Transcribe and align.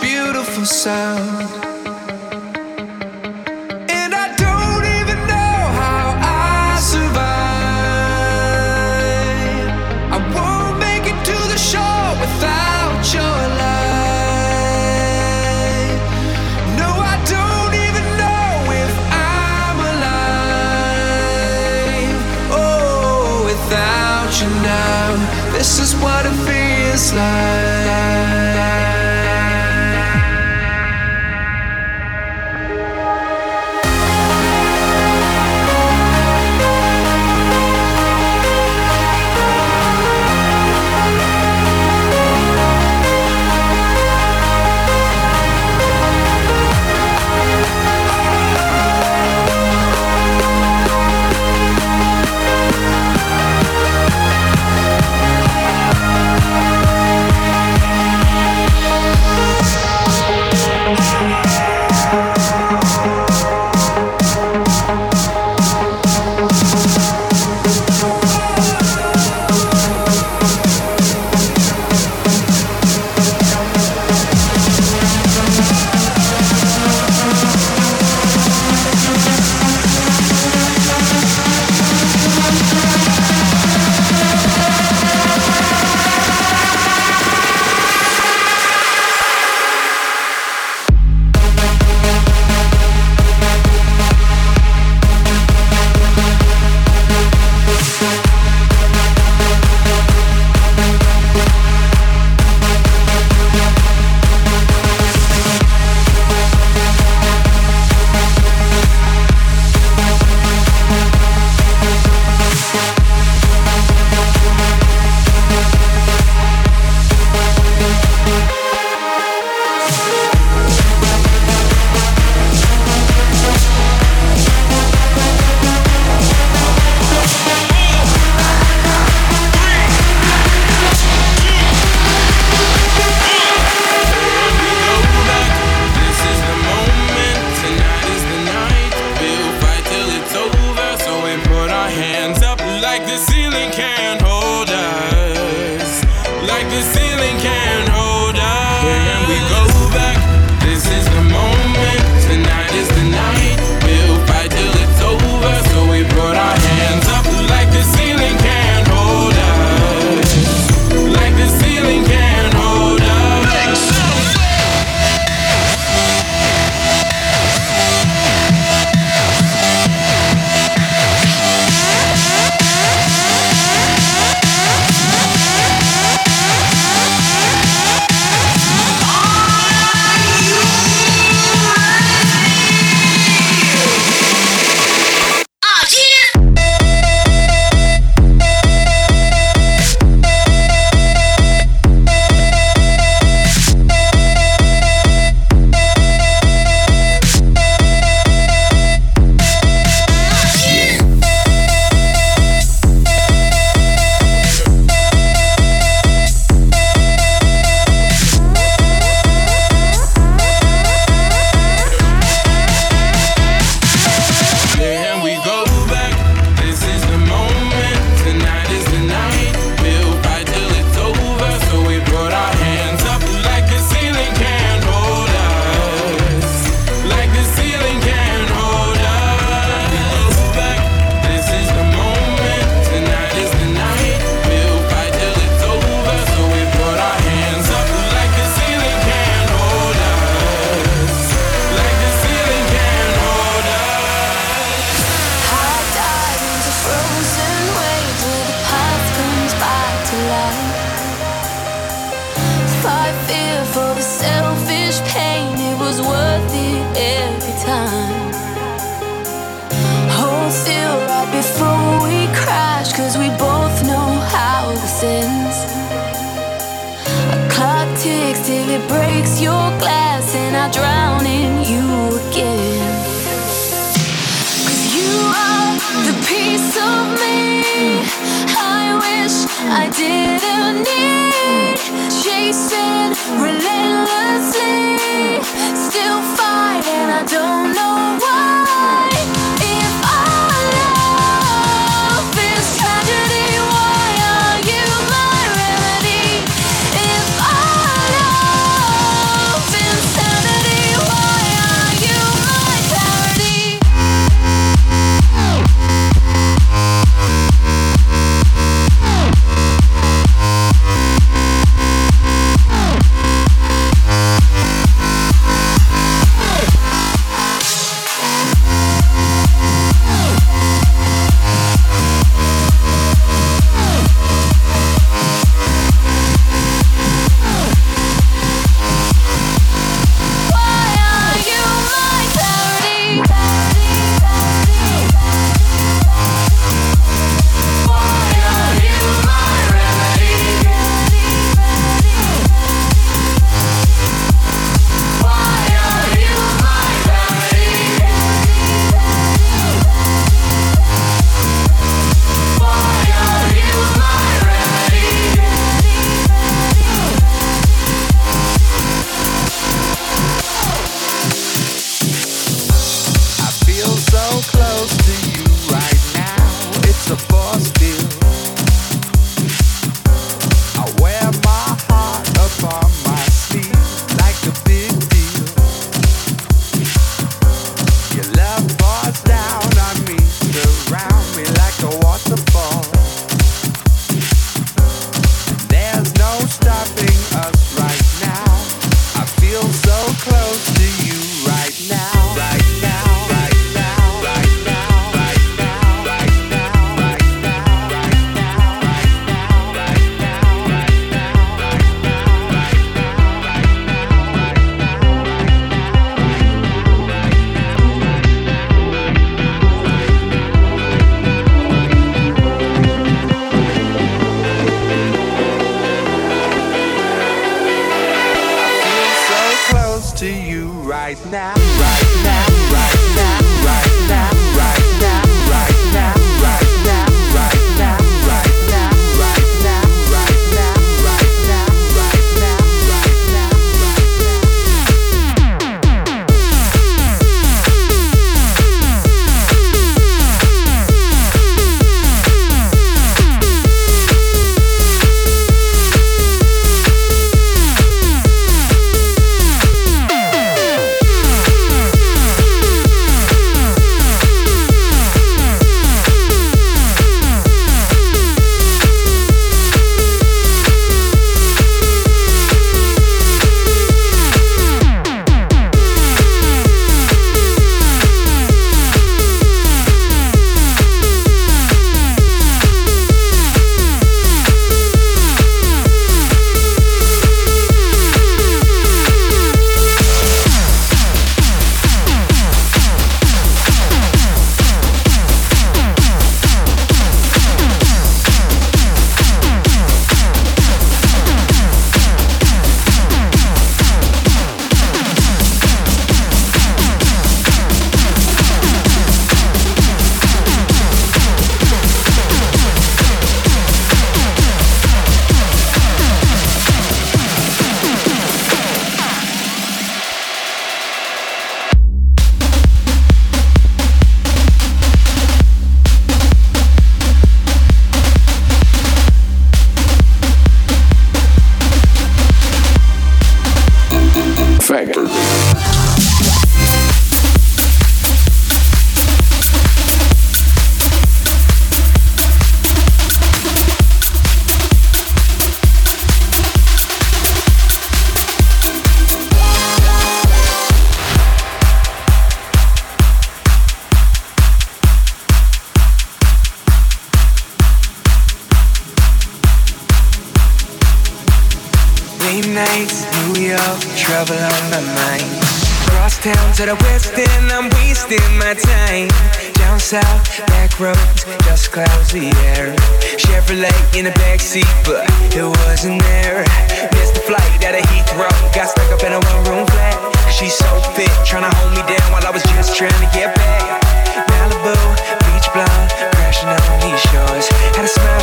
beautiful 0.00 0.64
sound. 0.64 1.48
And 3.90 4.14
I 4.14 4.26
don't 4.44 4.84
even 4.98 5.18
know 5.32 5.56
how 5.80 6.04
I 6.20 6.78
survive. 6.80 7.24
I 10.16 10.18
won't 10.34 10.78
make 10.78 11.04
it 11.12 11.18
to 11.30 11.36
the 11.52 11.58
show 11.58 11.98
without 12.22 13.02
your 13.16 13.38
life. 13.64 13.72
No, 16.80 16.88
I 17.12 17.14
don't 17.34 17.74
even 17.86 18.04
know 18.22 18.48
if 18.84 18.92
I'm 19.12 19.78
alive. 19.92 22.18
Oh 22.50 23.44
without 23.50 24.30
you 24.40 24.48
know 24.66 25.06
this 25.56 25.78
is 25.78 25.94
what 25.96 26.26
it 26.26 26.36
feels 26.46 27.12
like. 27.12 27.83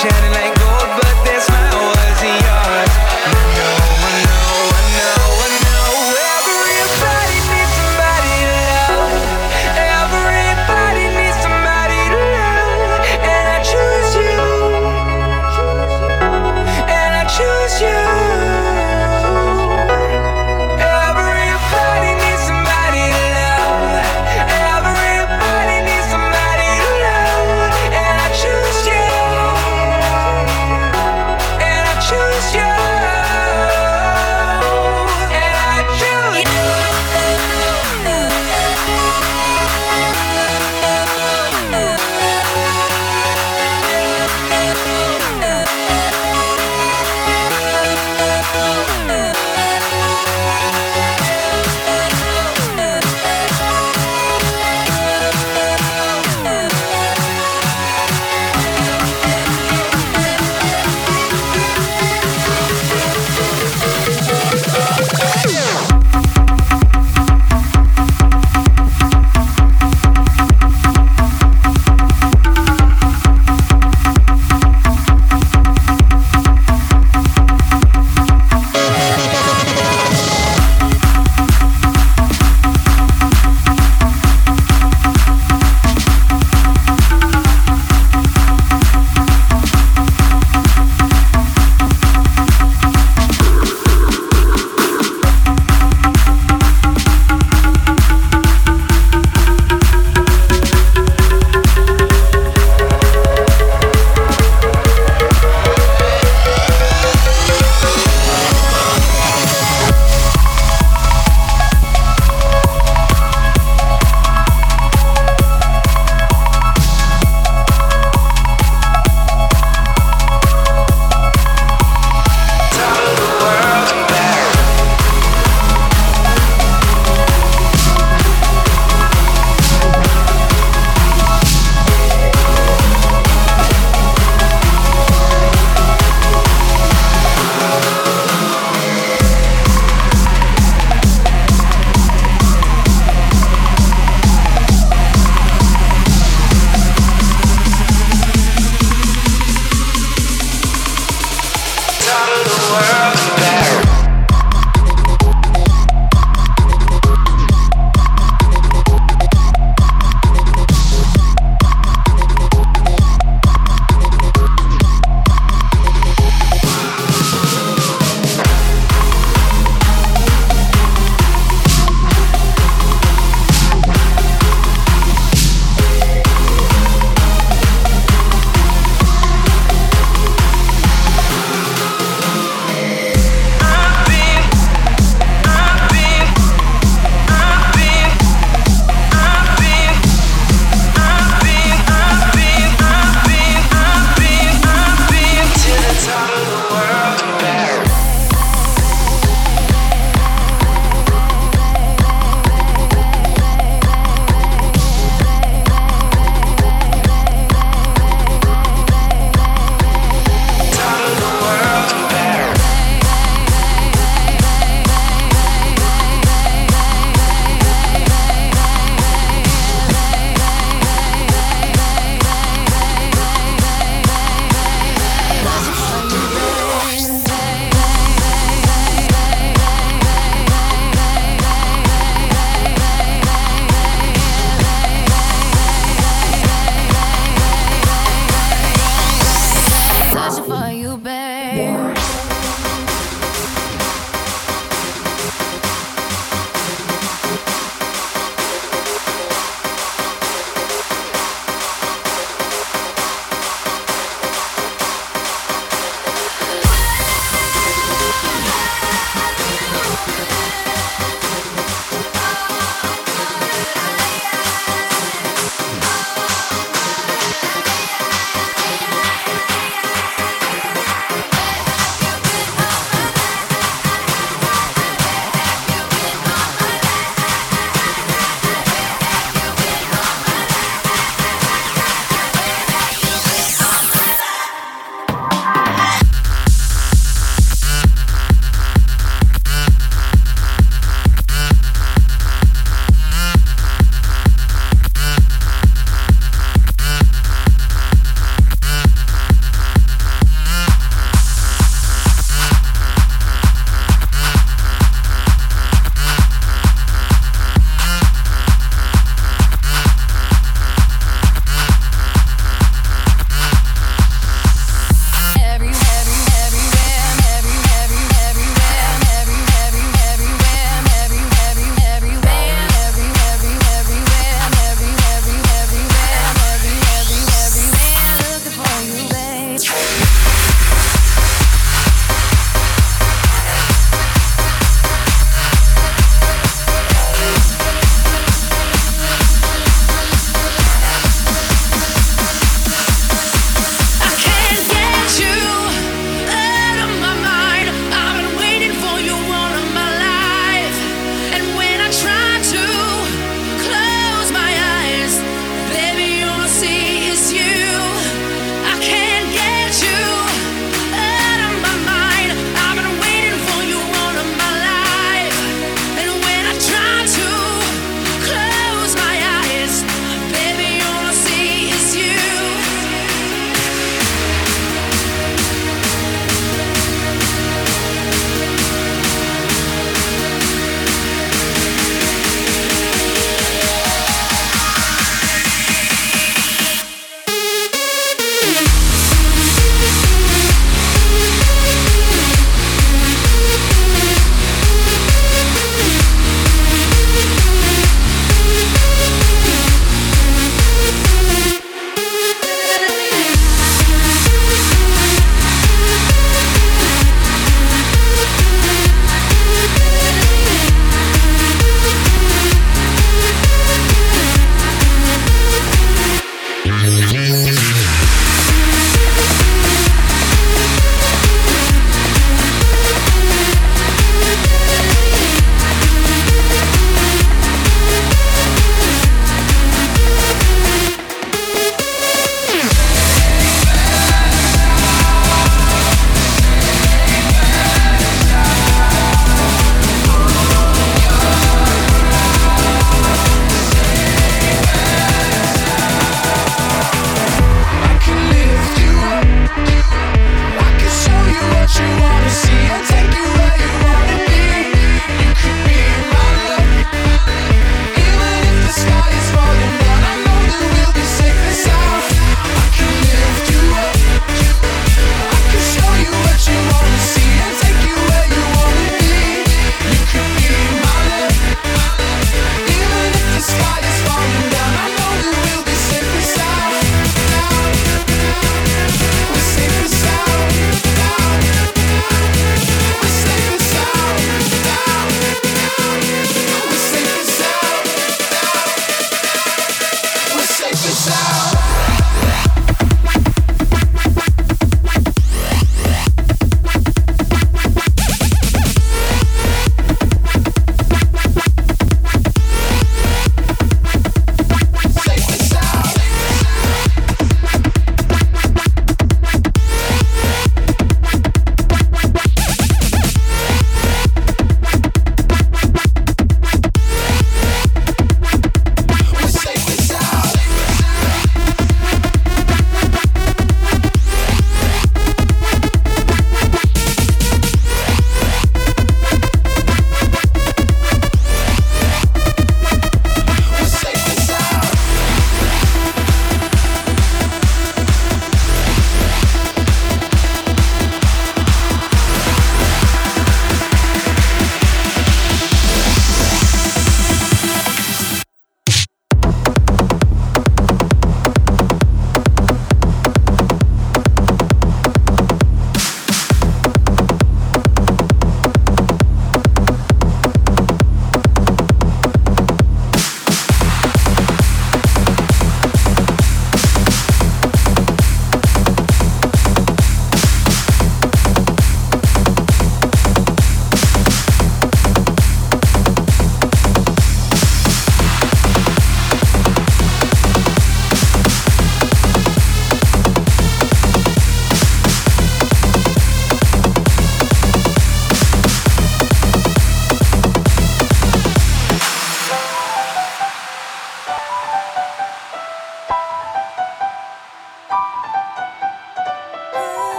Shining 0.00 0.32
like 0.32 0.51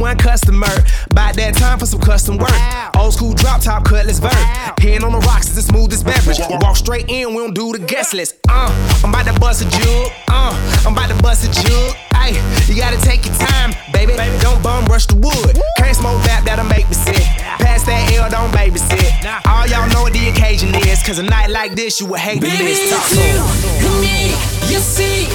one 0.00 0.16
customer. 0.16 0.66
By 1.12 1.32
that 1.32 1.54
time 1.54 1.78
for 1.78 1.86
some 1.86 2.00
custom 2.00 2.38
work. 2.38 2.50
Old 2.96 3.14
school 3.14 3.34
drop 3.34 3.60
top 3.60 3.84
cutlass 3.84 4.18
vert. 4.18 4.32
Hand 4.80 5.04
on 5.04 5.12
the 5.12 5.18
rocks 5.18 5.48
is 5.48 5.56
the 5.56 5.62
smoothest 5.62 6.04
beverage. 6.04 6.38
Walk 6.62 6.76
straight 6.76 7.08
in, 7.08 7.28
we 7.34 7.36
don't 7.36 7.54
do 7.54 7.72
the 7.72 7.84
guest 7.84 8.14
list. 8.14 8.36
Uh, 8.48 8.72
I'm 9.04 9.10
about 9.10 9.32
to 9.32 9.38
bust 9.38 9.62
a 9.62 9.68
jug. 9.68 10.12
Uh, 10.28 10.56
I'm 10.86 10.94
about 10.94 11.14
to 11.14 11.22
bust 11.22 11.44
a 11.44 11.50
jug. 11.62 11.94
Hey, 12.16 12.34
you 12.66 12.76
gotta 12.76 13.00
take 13.02 13.24
your 13.26 13.34
time, 13.34 13.72
baby. 13.92 14.14
Don't 14.40 14.62
bum 14.62 14.86
rush 14.86 15.06
the 15.06 15.16
wood. 15.16 15.60
Can't 15.76 15.96
smoke 15.96 16.22
that, 16.24 16.42
that'll 16.44 16.64
make 16.64 16.88
me 16.88 16.94
sick. 16.94 17.22
Pass 17.60 17.84
that 17.84 18.12
L, 18.16 18.30
don't 18.30 18.50
babysit. 18.52 19.12
All 19.46 19.66
y'all 19.66 19.88
know 19.92 20.02
what 20.02 20.12
the 20.12 20.28
occasion 20.28 20.74
is. 20.88 21.02
Cause 21.02 21.18
a 21.18 21.22
night 21.22 21.50
like 21.50 21.74
this, 21.74 22.00
you 22.00 22.06
would 22.06 22.20
hate 22.20 22.40
baby, 22.40 22.56
the 22.56 22.64
list. 22.64 22.90
Talk 22.90 23.08
to 23.08 23.90
me, 24.00 24.32
you 24.72 24.80
see, 24.80 25.28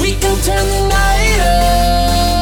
we 0.00 0.12
can 0.20 0.36
turn 0.44 0.66
the 0.68 0.88
night 0.88 1.40
up. 1.40 2.41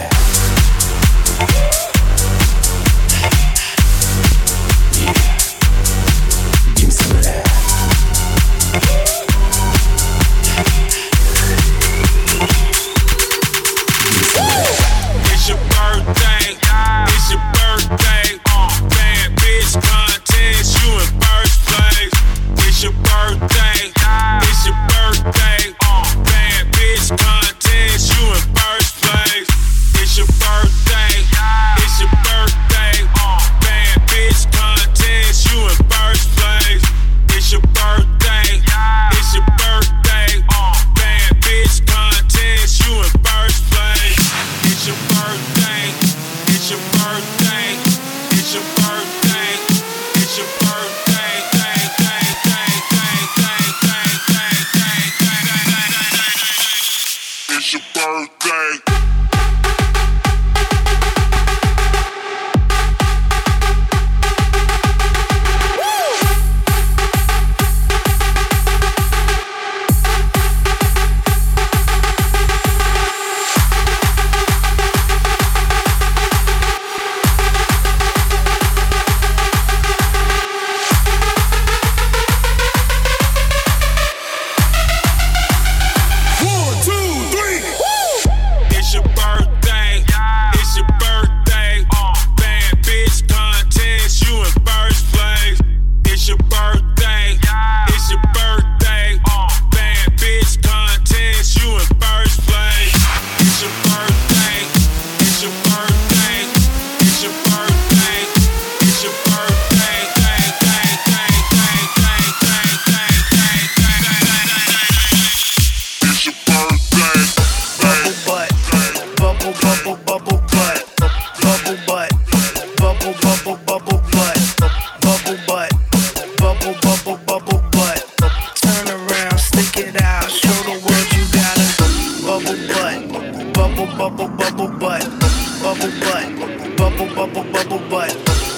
bubble 135.61 135.91
butt, 135.99 136.75
bubble 136.75 137.07
bubble 137.15 137.43
bubble 137.51 137.79
butt, 137.89 138.13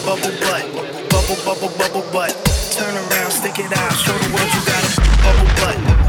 bubble 0.06 0.32
butt, 0.39 1.10
bubble 1.10 1.38
bubble 1.43 1.78
bubble 1.78 2.12
butt. 2.12 2.32
Turn 2.72 2.95
around, 2.95 3.32
stick 3.32 3.60
it 3.60 3.78
out, 3.78 3.93
show 3.93 4.18
the 4.18 4.34
world 4.34 4.54
you 4.54 4.62
got 4.66 4.84
a 4.84 5.01
bubble 5.24 5.95
butt. 5.95 6.03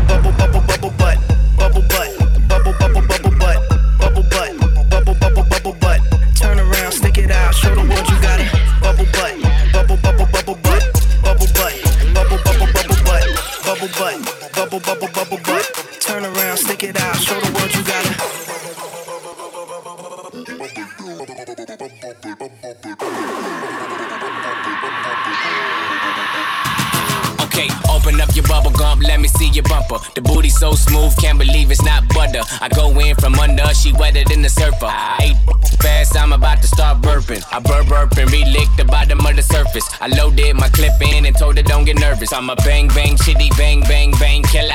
so 30.64 30.72
smooth, 30.72 31.14
can't 31.18 31.38
believe 31.38 31.70
it's 31.70 31.84
not 31.84 32.08
butter. 32.08 32.40
I 32.62 32.68
go 32.70 32.88
in 32.98 33.14
from 33.16 33.34
under, 33.34 33.66
she 33.74 33.92
wetter 33.92 34.24
than 34.24 34.40
the 34.40 34.48
surfer. 34.48 34.88
I 34.88 35.36
ate 35.36 35.76
fast, 35.82 36.16
I'm 36.16 36.32
about 36.32 36.62
to 36.62 36.68
start 36.68 37.02
burping. 37.02 37.44
I 37.52 37.58
burp 37.60 37.86
burping, 37.86 38.22
and 38.22 38.30
relick 38.30 38.70
the 38.78 38.86
bottom 38.86 39.20
of 39.20 39.36
the 39.36 39.42
surface. 39.42 39.86
I 40.00 40.06
loaded 40.06 40.56
my 40.56 40.68
clip 40.70 40.96
in 41.02 41.26
and 41.26 41.36
told 41.36 41.58
her 41.58 41.62
don't 41.62 41.84
get 41.84 41.98
nervous. 41.98 42.32
I'm 42.32 42.48
a 42.48 42.56
bang 42.56 42.88
bang 42.88 43.16
shitty 43.16 43.50
bang 43.58 43.80
bang 43.82 44.12
bang 44.12 44.42
killer. 44.42 44.72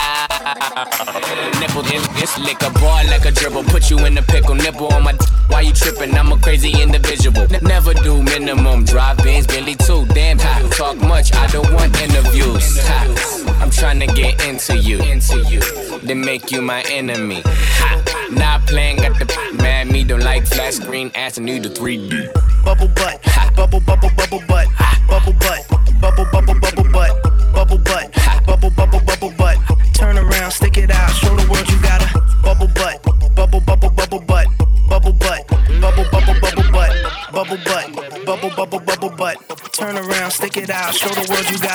Nipple 1.60 1.86
in 1.96 2.02
this 2.20 2.38
lick 2.38 2.62
a 2.62 2.70
bar 2.70 3.04
like 3.06 3.26
a 3.26 3.32
dribble. 3.32 3.64
Put 3.64 3.90
you 3.90 3.98
in 4.06 4.16
a 4.18 4.22
pickle, 4.22 4.54
nipple 4.54 4.94
on 4.94 5.04
my. 5.04 5.14
D- 5.14 5.26
why 5.48 5.62
you 5.62 5.74
tripping? 5.74 6.14
I'm 6.14 6.32
a 6.32 6.38
crazy 6.38 6.72
individual. 6.80 7.48
N- 7.52 7.64
never 7.64 7.96
do 7.96 8.22
minimum 8.22 8.86
drive-ins, 8.86 9.48
Bentley 9.48 9.74
too. 9.74 10.06
Damn, 10.14 10.40
I 10.40 10.70
talk 10.70 10.98
much, 10.98 11.34
I 11.34 11.48
don't 11.48 11.74
want 11.74 12.00
interviews. 12.00 12.78
Ha. 12.86 13.39
I'm 13.60 13.70
trying 13.70 14.00
to 14.00 14.08
get 14.08 14.42
into 14.48 14.78
you, 14.78 15.00
into 15.04 15.40
you, 15.50 15.60
then 16.00 16.22
make 16.22 16.52
you 16.52 16.62
my 16.62 16.82
enemy. 16.90 17.42
Ha, 17.46 18.30
not 18.32 18.66
playing, 18.68 18.98
got 18.98 19.20
the 19.20 19.56
mad 19.58 19.92
me 19.92 20.04
don't 20.04 20.22
like 20.22 20.48
flat 20.48 20.74
screen, 20.74 21.12
asking 21.14 21.48
you 21.48 21.62
to 21.62 21.70
3D. 21.70 22.34
Bubble 22.64 22.88
butt, 22.88 23.20
ha. 23.26 23.52
bubble 23.56 23.82
bubble 23.82 24.10
bubble 24.16 24.42
butt, 24.48 24.68
ha. 24.68 24.96
bubble 25.08 25.34
butt, 25.34 25.68
bubble 26.00 26.26
bubble 26.32 26.60
bubble 26.60 26.90
butt, 26.92 27.12
bubble 27.54 27.78
butt, 27.80 28.16
ha. 28.16 28.42
bubble 28.46 28.70
bubble 28.72 29.02
bubble 29.02 29.34
butt. 29.38 29.58
Turn 29.94 30.18
around, 30.18 30.52
stick 30.52 30.78
it 30.78 30.90
out, 30.90 31.12
show 31.12 31.36
the 31.36 31.46
world 31.52 31.70
you 31.70 31.82
got 31.82 32.02
a 32.02 32.08
bubble 32.42 32.72
butt, 32.74 33.04
bubble 33.36 33.60
bubble 33.60 33.90
bubble 33.90 34.22
butt, 34.22 34.48
bubble 34.88 35.14
butt, 35.14 35.48
bubble 35.82 36.06
bubble 36.12 36.36
bubble 36.40 36.72
butt, 36.72 36.92
bubble 37.34 37.58
butt, 37.66 38.26
bubble 38.26 38.50
bubble 38.56 38.80
bubble 38.80 39.10
butt. 39.10 39.38
Turn 39.74 39.98
around, 39.98 40.32
stick 40.32 40.58
it 40.58 40.70
out, 40.70 40.96
show 40.96 41.10
the 41.10 41.28
world 41.30 41.50
you 41.52 41.60
got. 41.60 41.69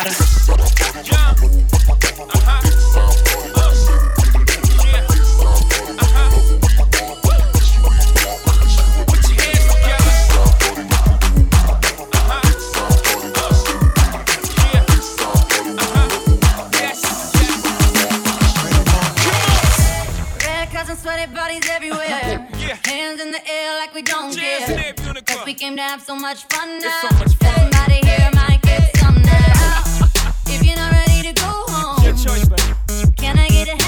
Dead 21.24 21.34
bodies 21.34 21.68
everywhere. 21.70 22.48
Yeah. 22.58 22.78
Hands 22.84 23.20
in 23.20 23.30
the 23.30 23.40
air 23.50 23.78
like 23.78 23.94
we 23.94 24.02
don't 24.02 24.30
Jazz 24.30 24.68
care. 24.68 24.92
Cause 25.22 25.44
we 25.46 25.54
came 25.54 25.76
to 25.76 25.82
have 25.82 26.02
so 26.02 26.14
much 26.14 26.44
fun 26.44 26.78
now. 26.80 27.00
So 27.02 27.16
much 27.16 27.34
fun. 27.36 27.50
Everybody 27.56 28.06
here 28.06 28.30
might 28.34 28.60
get 28.62 28.96
some 28.96 29.22
now. 29.22 29.72
if 30.46 30.64
you're 30.64 30.76
not 30.76 30.92
ready 30.92 31.28
to 31.28 31.32
go 31.32 31.52
home, 31.68 32.04
choice, 32.16 32.48
can 33.16 33.38
I 33.38 33.48
get 33.48 33.68
a 33.68 33.83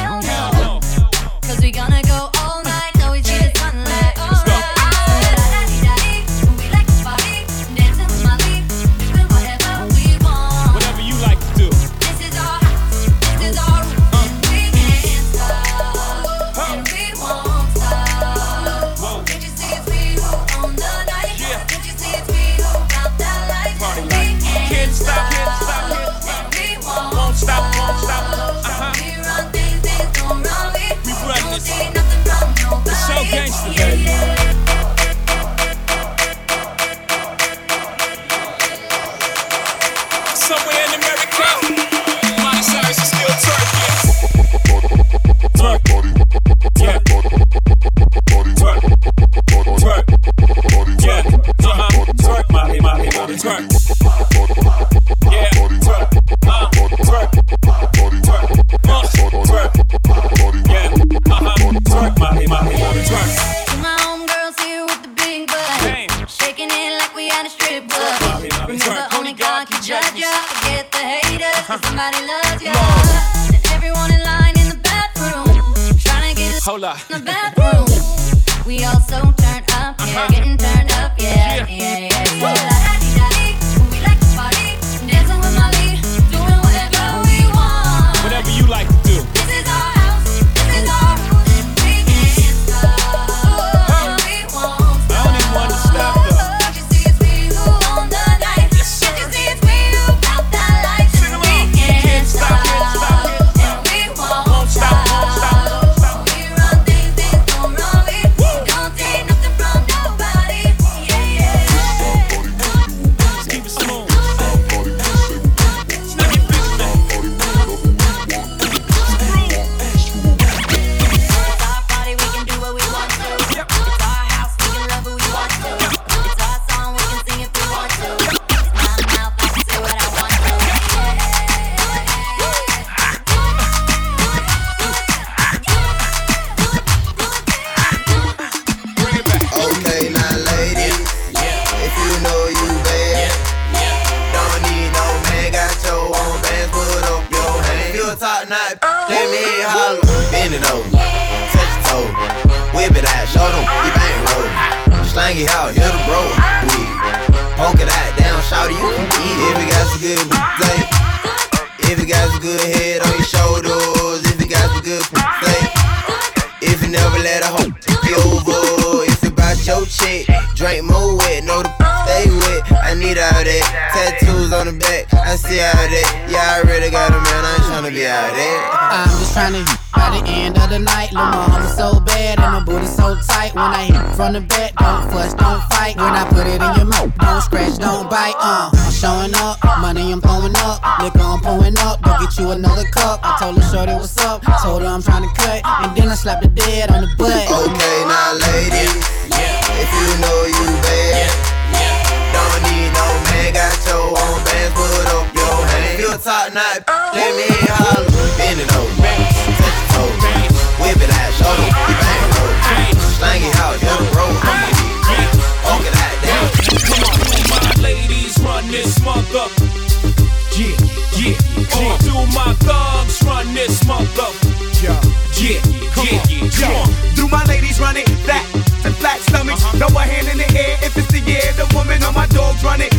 this 223.66 223.86
mother. 223.86 224.30
Yeah, 224.78 224.94
yeah, 225.34 225.58
yeah, 225.98 226.22
yeah. 226.30 226.50
Come 226.54 226.74
on. 226.76 227.14
Do 227.16 227.28
my 227.28 227.44
ladies 227.46 227.80
run 227.80 227.96
it? 227.96 228.08
Fat 228.22 228.44
and 228.84 228.94
flat 228.94 229.18
stomachs. 229.20 229.64
Throw 229.78 229.88
a 229.88 230.02
hand 230.02 230.28
in 230.28 230.38
the 230.38 230.48
air 230.54 230.78
if 230.82 230.96
it's 230.96 231.10
the 231.10 231.20
year. 231.20 231.42
The 231.58 231.66
woman 231.74 232.02
on 232.04 232.14
my 232.14 232.26
dogs 232.28 232.62
run 232.62 232.80
it. 232.80 232.94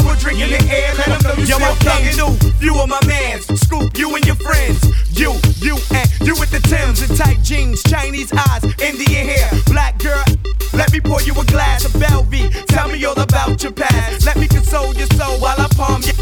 A 0.00 0.16
drink 0.16 0.40
in 0.40 0.50
the 0.50 0.62
air. 0.72 0.94
Let 0.94 1.06
them 1.06 1.22
know 1.22 1.34
you 1.42 1.48
Yo, 1.48 1.56
still 1.56 1.68
I 1.68 1.76
came 1.76 2.12
thugging. 2.12 2.58
through. 2.58 2.66
You 2.66 2.74
are 2.76 2.86
my 2.86 3.00
mans. 3.06 3.44
Scoop 3.60 3.96
you 3.98 4.14
and 4.14 4.24
your 4.24 4.36
friends. 4.36 4.80
You, 5.12 5.34
you, 5.60 5.76
and 5.92 6.08
you 6.26 6.34
with 6.40 6.50
the 6.50 6.60
Timbs 6.68 7.02
and 7.02 7.16
tight 7.18 7.42
jeans, 7.42 7.82
Chinese 7.82 8.32
eyes, 8.32 8.64
Indian 8.80 9.26
hair, 9.26 9.50
black 9.66 9.98
girl. 9.98 10.24
Let 10.72 10.90
me 10.92 11.00
pour 11.00 11.20
you 11.20 11.34
a 11.38 11.44
glass 11.44 11.84
of 11.84 11.92
Belvy. 12.00 12.48
Tell 12.68 12.88
me 12.88 13.04
all 13.04 13.18
about 13.18 13.62
your 13.62 13.72
past. 13.72 14.24
Let 14.24 14.38
me 14.38 14.48
console 14.48 14.94
your 14.94 15.06
soul 15.08 15.38
while 15.38 15.60
I 15.60 15.68
palm 15.76 16.00
you. 16.02 16.12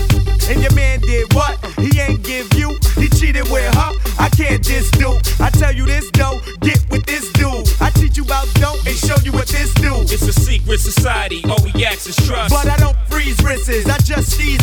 And 0.51 0.61
your 0.61 0.73
man 0.75 1.01
did 1.01 1.33
what? 1.35 1.55
He 1.79 2.01
ain't 2.01 2.25
give 2.25 2.53
you. 2.55 2.77
He 2.97 3.09
cheated 3.09 3.49
with 3.51 3.73
her. 3.75 3.93
I 4.18 4.29
can't 4.31 4.62
diss 4.64 4.91
dude. 4.91 5.23
I 5.39 5.51
tell 5.51 5.73
you 5.73 5.87
this 5.87 6.11
though. 6.11 6.41
Get 6.61 6.81
with 6.91 7.07
this 7.07 7.31
dude. 7.33 7.68
I 7.81 7.91
teach 7.91 8.16
you 8.16 8.25
about 8.25 8.49
dope 8.55 8.85
and 8.85 8.97
show 8.97 9.16
you 9.23 9.31
what 9.31 9.47
this 9.47 9.73
do. 9.75 9.95
It's 10.03 10.23
a 10.27 10.33
secret 10.33 10.81
society. 10.81 11.45
All 11.49 11.62
we 11.62 11.85
ask 11.85 12.09
is 12.09 12.16
trust. 12.27 12.51
But 12.53 12.66
I 12.66 12.77
don't 12.79 12.97
freeze 13.09 13.41
wrists, 13.69 13.91
I 13.91 13.99
just 13.99 14.31
seize. 14.33 14.63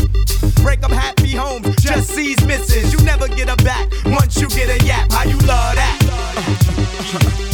Break 0.62 0.84
up 0.84 0.92
happy 0.92 1.32
homes, 1.32 1.76
just 1.78 2.10
seize 2.10 2.44
misses. 2.46 2.94
You 2.94 3.00
never 3.06 3.28
get 3.28 3.50
a 3.50 3.56
back 3.64 3.90
once 4.06 4.40
you 4.40 4.48
get 4.50 4.70
a 4.70 4.86
yap. 4.86 5.12
How 5.12 5.24
you 5.24 5.38
love 5.40 5.76
that? 5.76 5.98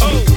oh, 0.02 0.33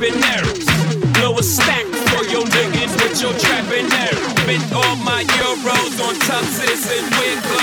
that 0.00 0.08
is 0.08 0.14
rapping 0.14 0.20
nerves. 0.20 1.12
Blow 1.18 1.38
a 1.38 1.42
stack 1.42 1.84
for 1.84 2.24
your 2.26 2.44
niggas 2.44 2.92
with 3.02 3.20
your 3.20 3.32
trapping 3.38 3.88
nerves. 3.88 4.40
Spent 4.42 4.72
all 4.72 4.96
my 4.96 5.24
euros 5.24 6.00
on 6.06 6.14
tuxes 6.14 6.86
and 6.90 7.10
wig 7.18 7.59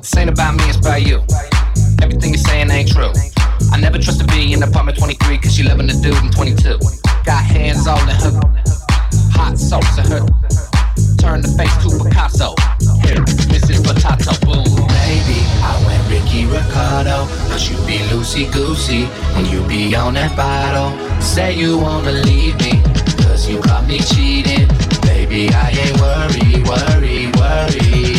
This 0.00 0.16
ain't 0.16 0.30
about 0.30 0.54
me, 0.54 0.64
it's 0.68 0.78
about 0.78 1.02
you. 1.02 1.24
Everything 2.00 2.30
you're 2.30 2.38
saying 2.38 2.70
ain't 2.70 2.92
true. 2.92 3.10
I 3.72 3.80
never 3.80 3.98
trust 3.98 4.22
a 4.22 4.24
B 4.26 4.52
in 4.52 4.62
apartment 4.62 4.96
23 4.96 5.38
cause 5.38 5.54
she 5.54 5.64
loving 5.64 5.88
the 5.88 5.94
dude 5.94 6.14
in 6.22 6.30
22. 6.30 6.78
Got 7.24 7.42
hands 7.44 7.86
all 7.88 7.98
in 8.02 8.14
her, 8.14 8.40
hot 9.34 9.58
sauce 9.58 9.98
in 9.98 10.06
her. 10.06 10.22
Turn 11.18 11.42
the 11.42 11.50
face 11.58 11.74
to 11.82 11.90
Picasso. 11.98 12.54
Here, 13.02 13.24
Mrs. 13.50 13.82
Potato, 13.82 14.38
boom. 14.46 14.64
Baby, 15.02 15.42
I 15.66 15.74
went 15.84 16.02
Ricky 16.06 16.46
Ricardo. 16.46 17.26
Cause 17.50 17.68
you 17.68 17.76
be 17.84 17.98
loosey 18.06 18.50
goosey 18.52 19.06
when 19.34 19.46
you 19.46 19.66
be 19.66 19.96
on 19.96 20.14
that 20.14 20.36
bottle. 20.36 20.94
Say 21.20 21.56
you 21.56 21.76
wanna 21.76 22.12
leave 22.12 22.54
me, 22.60 22.80
cause 23.26 23.48
you 23.48 23.60
caught 23.60 23.86
me 23.88 23.98
cheating. 23.98 24.68
Baby, 25.02 25.50
I 25.52 25.70
ain't 25.70 26.00
worried, 26.00 26.68
worried, 26.68 27.36
worried. 27.36 28.17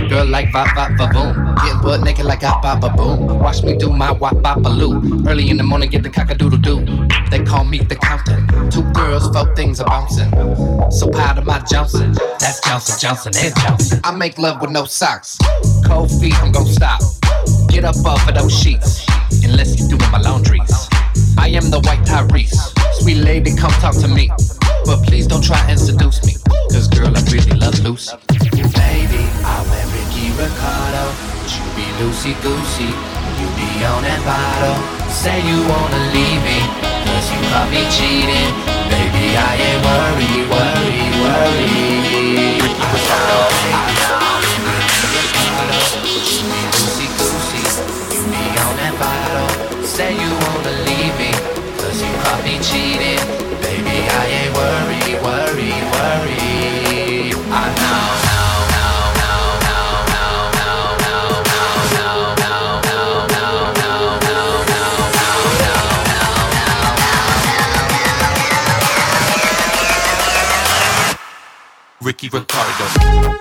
That 0.00 0.10
girl 0.10 0.26
like 0.26 0.52
va 0.52 0.64
va 0.74 0.88
va 0.98 1.06
boom. 1.12 1.54
Getting 1.56 1.80
butt 1.80 2.00
naked 2.02 2.26
like 2.26 2.42
a 2.42 2.52
ba 2.62 2.76
ba 2.80 2.90
boom. 2.90 3.38
Watch 3.38 3.62
me 3.62 3.76
do 3.76 3.90
my 3.90 4.12
wop 4.12 4.34
a 4.44 4.68
loo. 4.68 5.24
Early 5.26 5.48
in 5.48 5.56
the 5.56 5.62
morning, 5.62 5.90
get 5.90 6.02
the 6.02 6.10
cock 6.10 6.30
a 6.30 6.34
doodle 6.34 6.58
doo. 6.58 6.84
They 7.30 7.42
call 7.42 7.64
me 7.64 7.78
the 7.78 7.96
counting. 7.96 8.44
Two 8.70 8.84
girls, 8.92 9.24
four 9.34 9.54
things 9.54 9.80
are 9.80 9.86
bouncing. 9.86 10.30
So 10.90 11.08
proud 11.08 11.38
of 11.38 11.46
my 11.46 11.60
Johnson. 11.60 12.12
That's 12.38 12.60
Johnson, 12.60 12.96
Johnson, 13.00 13.32
and 13.36 13.56
Johnson. 13.56 14.00
I 14.04 14.10
make 14.10 14.38
love 14.38 14.60
with 14.60 14.70
no 14.70 14.84
socks. 14.84 15.38
Cold 15.86 16.10
feet, 16.20 16.36
I'm 16.42 16.52
gon' 16.52 16.66
stop. 16.66 17.00
Get 17.68 17.84
up 17.84 17.96
off 18.04 18.28
of 18.28 18.34
those 18.34 18.52
sheets. 18.52 19.06
Unless 19.44 19.78
you're 19.78 19.88
doing 19.88 20.10
my 20.10 20.20
laundries. 20.20 20.88
I 21.38 21.48
am 21.48 21.70
the 21.70 21.80
white 21.80 22.04
Tyrese. 22.04 22.60
Sweet 23.00 23.22
lady, 23.22 23.56
come 23.56 23.72
talk 23.82 23.94
to 23.96 24.08
me. 24.08 24.28
But 24.84 25.02
please 25.04 25.26
don't 25.26 25.42
try 25.42 25.62
and 25.70 25.80
seduce 25.80 26.24
me. 26.26 26.34
Cause 26.70 26.88
girl, 26.88 27.16
I 27.16 27.20
really 27.32 27.56
love 27.56 27.78
Lucy. 27.80 28.35
Ricardo. 30.36 31.04
But 31.40 31.48
you 31.48 31.64
be 31.72 31.86
loosey 31.96 32.36
goosey. 32.44 32.92
You 33.40 33.48
be 33.56 33.68
on 33.88 34.04
that 34.04 34.20
bottle. 34.28 34.76
Say 35.08 35.40
you 35.48 35.64
wanna 35.64 36.00
leave 36.12 36.42
me. 36.44 36.60
Cause 37.08 37.26
you 37.32 37.40
caught 37.48 37.68
me 37.72 37.88
cheating. 37.88 38.52
Baby, 38.92 39.32
I 39.32 39.52
ain't 39.56 39.80
worried, 39.80 40.44
worried, 40.52 41.14
worried. 41.24 42.60
I 42.68 43.16
know, 43.28 43.48
I 43.72 43.88
know. 43.96 44.20
Ricardo, 45.16 45.80
you 46.28 46.44
be 46.52 46.60
loosey 46.76 47.08
goosey. 47.16 47.64
You 48.12 48.20
be 48.28 48.44
on 48.60 48.74
that 48.76 48.94
bottle. 49.00 49.48
Say 49.88 50.12
you 50.20 50.25
Ricky 72.06 72.28
Ricardo. 72.28 73.36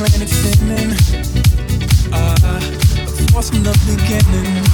Planet 0.00 0.30
spinning? 0.30 0.96
Ah, 2.10 2.34
Force 3.32 3.50
from 3.50 3.62
the 3.62 3.72
beginning. 3.84 4.69